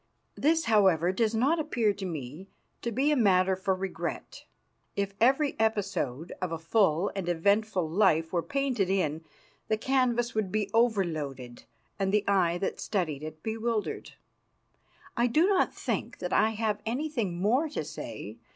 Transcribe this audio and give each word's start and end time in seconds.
This, 0.33 0.65
however, 0.65 1.11
does 1.11 1.35
not 1.35 1.59
appear 1.59 1.93
to 1.93 2.07
me 2.07 2.49
to 2.81 2.91
be 2.91 3.11
a 3.11 3.15
matter 3.15 3.55
for 3.55 3.75
regret. 3.75 4.45
If 4.95 5.13
every 5.21 5.55
episode 5.59 6.33
of 6.41 6.51
a 6.51 6.57
full 6.57 7.11
and 7.15 7.29
eventful 7.29 7.87
life 7.87 8.33
were 8.33 8.41
painted 8.41 8.89
in, 8.89 9.23
the 9.67 9.77
canvas 9.77 10.33
would 10.33 10.51
be 10.51 10.71
overloaded 10.73 11.65
and 11.99 12.11
the 12.11 12.27
eye 12.27 12.57
that 12.57 12.79
studied 12.79 13.21
it 13.21 13.43
bewildered. 13.43 14.13
I 15.15 15.27
do 15.27 15.45
not 15.45 15.71
think 15.71 16.17
that 16.17 16.33
I 16.33 16.49
have 16.57 16.81
anything 16.83 17.39
more 17.39 17.69
to 17.69 17.83
say. 17.83 18.39